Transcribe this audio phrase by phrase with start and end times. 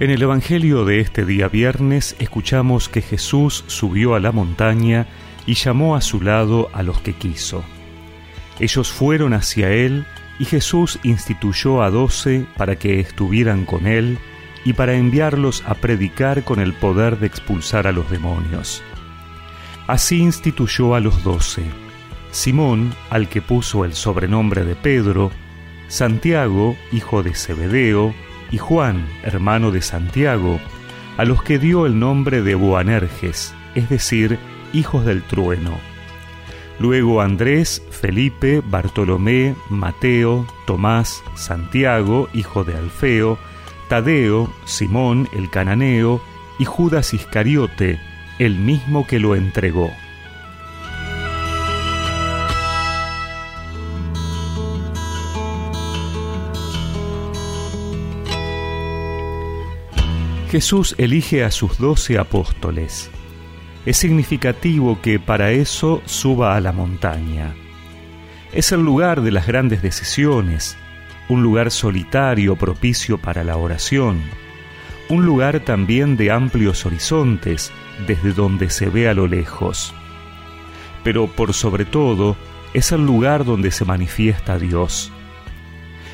[0.00, 5.06] En el Evangelio de este día viernes escuchamos que Jesús subió a la montaña
[5.44, 7.62] y llamó a su lado a los que quiso.
[8.60, 10.06] Ellos fueron hacia él
[10.38, 14.16] y Jesús instituyó a doce para que estuvieran con él
[14.64, 18.82] y para enviarlos a predicar con el poder de expulsar a los demonios.
[19.86, 21.64] Así instituyó a los doce.
[22.30, 25.30] Simón, al que puso el sobrenombre de Pedro,
[25.88, 28.14] Santiago, hijo de Zebedeo,
[28.50, 30.60] y Juan, hermano de Santiago,
[31.16, 34.38] a los que dio el nombre de Boanerges, es decir,
[34.72, 35.78] hijos del trueno.
[36.78, 43.38] Luego Andrés, Felipe, Bartolomé, Mateo, Tomás, Santiago, hijo de Alfeo,
[43.88, 46.22] Tadeo, Simón el cananeo
[46.58, 48.00] y Judas Iscariote,
[48.38, 49.90] el mismo que lo entregó.
[60.50, 63.08] Jesús elige a sus doce apóstoles.
[63.86, 67.54] Es significativo que para eso suba a la montaña.
[68.52, 70.76] Es el lugar de las grandes decisiones,
[71.28, 74.22] un lugar solitario propicio para la oración,
[75.08, 77.70] un lugar también de amplios horizontes
[78.08, 79.94] desde donde se ve a lo lejos.
[81.04, 82.36] Pero por sobre todo
[82.74, 85.12] es el lugar donde se manifiesta Dios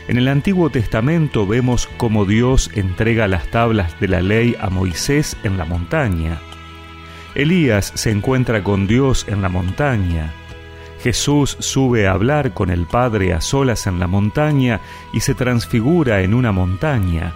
[0.08, 5.36] en el Antiguo Testamento vemos cómo Dios entrega las tablas de la ley a Moisés
[5.42, 6.40] en la montaña.
[7.34, 10.32] Elías se encuentra con Dios en la montaña.
[11.02, 14.80] Jesús sube a hablar con el Padre a solas en la montaña
[15.12, 17.34] y se transfigura en una montaña.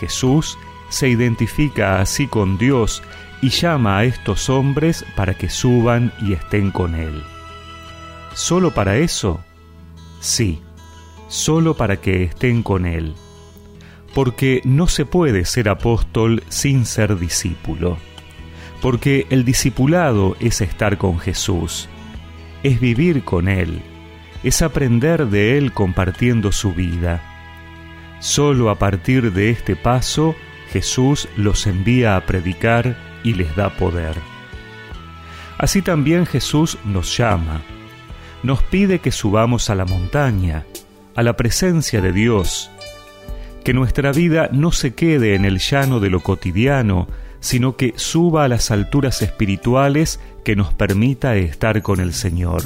[0.00, 3.02] Jesús se identifica así con Dios
[3.40, 7.22] y llama a estos hombres para que suban y estén con Él.
[8.34, 9.40] ¿Solo para eso?
[10.20, 10.60] Sí
[11.28, 13.14] solo para que estén con Él,
[14.14, 17.98] porque no se puede ser apóstol sin ser discípulo,
[18.80, 21.88] porque el discipulado es estar con Jesús,
[22.62, 23.82] es vivir con Él,
[24.42, 27.22] es aprender de Él compartiendo su vida.
[28.20, 30.34] Solo a partir de este paso
[30.70, 34.14] Jesús los envía a predicar y les da poder.
[35.58, 37.62] Así también Jesús nos llama,
[38.42, 40.64] nos pide que subamos a la montaña,
[41.16, 42.70] a la presencia de Dios,
[43.64, 47.08] que nuestra vida no se quede en el llano de lo cotidiano,
[47.40, 52.62] sino que suba a las alturas espirituales que nos permita estar con el Señor.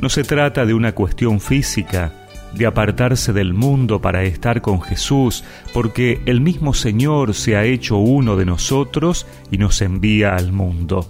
[0.00, 2.12] No se trata de una cuestión física,
[2.54, 7.96] de apartarse del mundo para estar con Jesús, porque el mismo Señor se ha hecho
[7.96, 11.08] uno de nosotros y nos envía al mundo.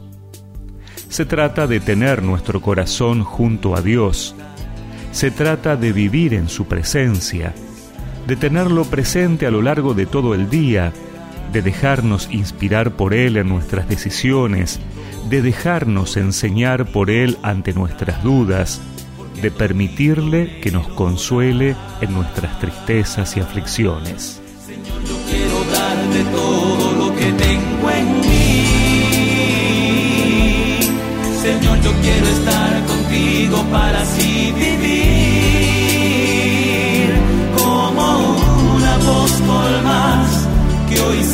[1.09, 4.35] Se trata de tener nuestro corazón junto a Dios,
[5.13, 7.55] se trata de vivir en su presencia,
[8.27, 10.93] de tenerlo presente a lo largo de todo el día,
[11.53, 14.81] de dejarnos inspirar por Él en nuestras decisiones,
[15.29, 18.81] de dejarnos enseñar por Él ante nuestras dudas,
[19.41, 24.41] de permitirle que nos consuele en nuestras tristezas y aflicciones.
[24.67, 28.63] Señor, yo quiero darte todo lo que tengo en mí.
[31.43, 34.32] Señor, yo quiero estar contigo para así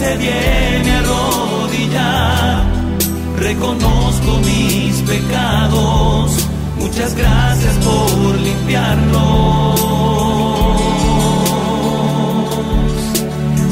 [0.08, 2.64] se viene a arrodillar.
[3.38, 6.30] Reconozco mis pecados,
[6.78, 9.80] muchas gracias por limpiarlos.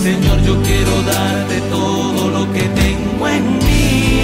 [0.03, 4.23] Señor, yo quiero darte todo lo que tengo en mí.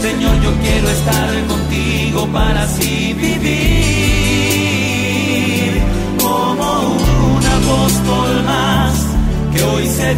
[0.00, 3.80] Señor, yo quiero estar contigo para así vivir
[6.18, 6.66] como
[7.36, 8.79] un apóstol más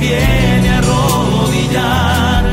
[0.02, 2.44] viene a arrodillar.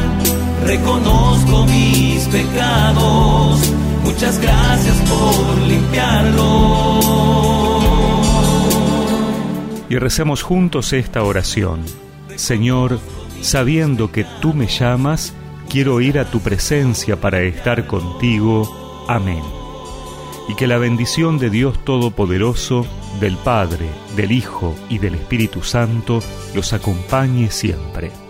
[0.66, 3.74] Reconozco mis pecados,
[4.04, 7.06] muchas gracias por limpiarlos.
[9.90, 11.82] Y recemos juntos esta oración.
[12.36, 13.00] Señor,
[13.42, 15.34] sabiendo que tú me llamas,
[15.68, 19.06] quiero ir a tu presencia para estar contigo.
[19.08, 19.42] Amén
[20.50, 22.86] y que la bendición de Dios Todopoderoso,
[23.20, 26.22] del Padre, del Hijo y del Espíritu Santo
[26.54, 28.29] los acompañe siempre.